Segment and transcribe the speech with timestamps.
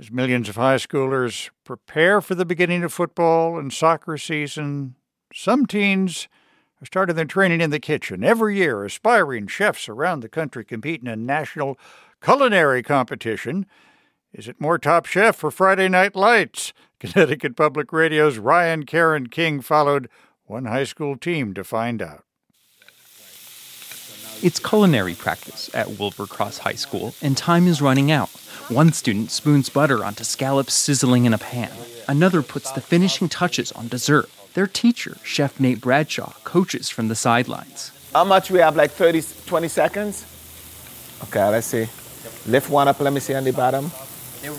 [0.00, 4.94] As millions of high schoolers prepare for the beginning of football and soccer season,
[5.30, 6.26] some teens
[6.80, 8.24] are starting their training in the kitchen.
[8.24, 11.78] Every year, aspiring chefs around the country compete in a national
[12.22, 13.66] culinary competition.
[14.32, 16.72] Is it more Top Chef for Friday Night Lights?
[16.98, 20.08] Connecticut Public Radio's Ryan Caron King followed
[20.44, 22.24] one high school team to find out.
[24.42, 28.30] It's culinary practice at Wilbur Cross High School, and time is running out.
[28.68, 31.72] One student spoons butter onto scallops sizzling in a pan.
[32.08, 34.30] Another puts the finishing touches on dessert.
[34.54, 37.92] Their teacher, Chef Nate Bradshaw, coaches from the sidelines.
[38.12, 38.76] How much we have?
[38.76, 40.24] Like 30, 20 seconds?
[41.24, 41.86] Okay, let's see.
[42.46, 43.90] Lift one up, let me see on the bottom.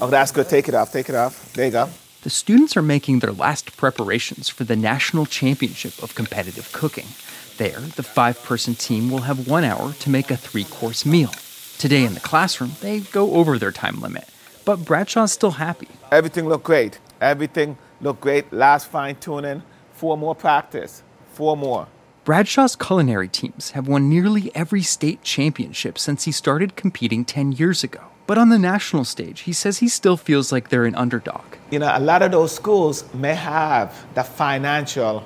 [0.00, 0.48] Oh, that's good.
[0.48, 1.52] Take it off, take it off.
[1.54, 1.88] There you go.
[2.22, 7.08] The students are making their last preparations for the National Championship of Competitive Cooking.
[7.56, 11.32] There, the five person team will have one hour to make a three course meal.
[11.78, 14.28] Today in the classroom, they go over their time limit,
[14.64, 15.88] but Bradshaw's still happy.
[16.12, 17.00] Everything looked great.
[17.20, 18.52] Everything looked great.
[18.52, 19.64] Last fine tuning.
[19.92, 21.02] Four more practice.
[21.32, 21.88] Four more.
[22.24, 27.82] Bradshaw's culinary teams have won nearly every state championship since he started competing 10 years
[27.82, 28.11] ago.
[28.26, 31.44] But on the national stage, he says he still feels like they're an underdog.
[31.70, 35.24] You know, a lot of those schools may have the financial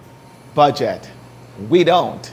[0.54, 1.08] budget
[1.68, 2.32] we don't.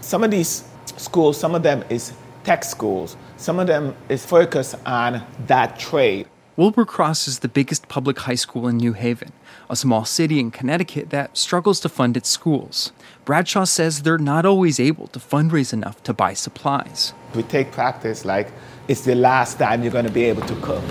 [0.00, 0.64] Some of these
[0.96, 2.12] schools, some of them is
[2.44, 6.28] tech schools, some of them is focused on that trade.
[6.56, 9.32] Wilbur Cross is the biggest public high school in New Haven,
[9.68, 12.92] a small city in Connecticut that struggles to fund its schools.
[13.24, 17.12] Bradshaw says they're not always able to fundraise enough to buy supplies.
[17.34, 18.52] We take practice like
[18.86, 20.84] it's the last time you're going to be able to cook.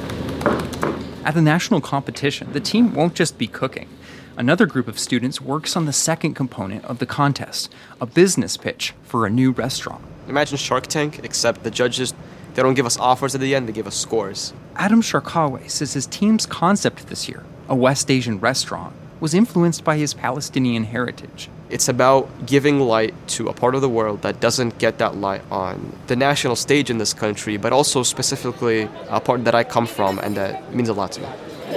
[1.23, 3.88] At the national competition, the team won't just be cooking.
[4.36, 8.94] Another group of students works on the second component of the contest a business pitch
[9.03, 10.03] for a new restaurant.
[10.28, 12.14] Imagine Shark Tank, except the judges,
[12.54, 14.54] they don't give us offers at the end, they give us scores.
[14.76, 19.98] Adam Sharkawe says his team's concept this year, a West Asian restaurant, was influenced by
[19.98, 21.50] his Palestinian heritage.
[21.70, 25.41] It's about giving light to a part of the world that doesn't get that light
[25.50, 29.88] on the national stage in this country, but also specifically a part that I come
[29.88, 31.28] from and that means a lot to me.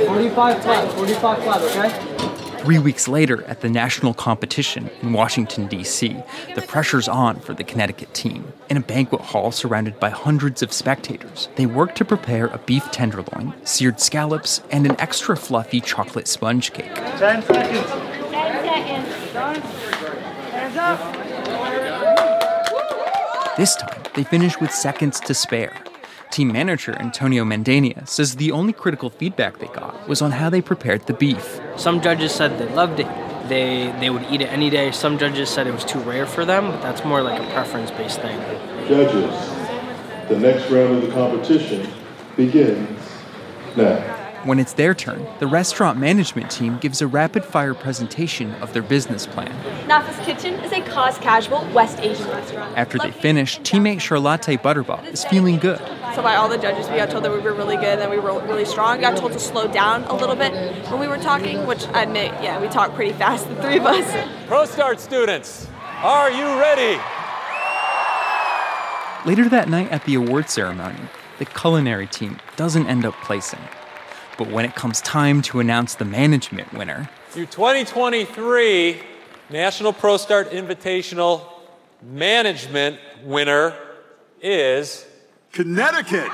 [0.07, 2.36] 45 flat, 45 flat, okay?
[2.67, 6.17] Three weeks later, at the national competition in Washington, D.C.,
[6.57, 8.53] the pressure's on for the Connecticut team.
[8.69, 12.91] In a banquet hall surrounded by hundreds of spectators, they work to prepare a beef
[12.91, 16.93] tenderloin, seared scallops, and an extra fluffy chocolate sponge cake.
[16.93, 17.89] 10 seconds.
[18.33, 19.15] 10 seconds.
[20.51, 20.99] Hands up.
[23.57, 25.86] This time, they finish with seconds to spare.
[26.31, 30.61] Team manager Antonio Mandania says the only critical feedback they got was on how they
[30.61, 31.61] prepared the beef.
[31.77, 33.09] Some judges said they loved it.
[33.49, 34.91] They, they would eat it any day.
[34.91, 37.91] Some judges said it was too rare for them, but that's more like a preference
[37.93, 38.39] based thing.
[38.89, 39.35] Judges,
[40.29, 41.89] the next round of the competition
[42.37, 43.01] begins
[43.77, 44.16] now.
[44.47, 48.83] When it's their turn, the restaurant management team gives a rapid fire presentation of their
[48.83, 49.51] business plan.
[49.89, 52.79] Nafa's Kitchen is a cause casual West Asian restaurant.
[52.79, 55.81] After they finish, teammate Charlotte Butterbaugh is feeling good.
[56.15, 58.21] So by all the judges, we got told that we were really good, that we
[58.21, 59.01] were really strong.
[59.01, 60.53] Got told to slow down a little bit
[60.93, 63.87] when we were talking, which I admit, yeah, we talk pretty fast, the three of
[63.87, 64.07] us.
[64.47, 65.67] ProStart students,
[66.05, 67.03] are you ready?
[69.29, 71.01] Later that night at the award ceremony,
[71.41, 73.59] the culinary team doesn't end up placing.
[74.39, 79.01] But when it comes time to announce the management winner, your 2023
[79.51, 81.43] National ProStart Invitational
[82.03, 83.75] Management winner
[84.43, 85.07] is
[85.53, 86.29] Connecticut.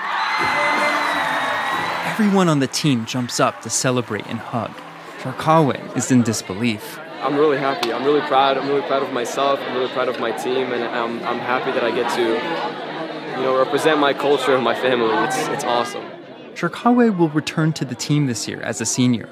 [2.07, 4.73] Everyone on the team jumps up to celebrate and hug.
[5.21, 6.99] Sharkawe is in disbelief.
[7.21, 7.93] I'm really happy.
[7.93, 8.59] I'm really proud.
[8.59, 9.61] I'm really proud of myself.
[9.61, 13.47] I'm really proud of my team, and I'm, I'm happy that I get to, you
[13.47, 15.15] know, represent my culture and my family.
[15.27, 16.05] It's, it's awesome.
[16.55, 19.29] Sharkawe will return to the team this year as a senior.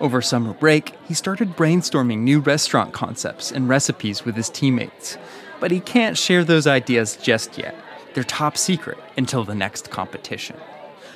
[0.00, 5.16] Over summer break, he started brainstorming new restaurant concepts and recipes with his teammates.
[5.58, 7.74] But he can't share those ideas just yet.
[8.12, 10.56] They're top secret until the next competition.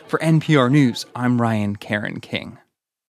[0.07, 2.59] For NPR News, I'm Ryan Caron King.